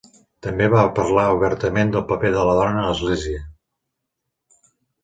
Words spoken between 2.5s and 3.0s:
la dona a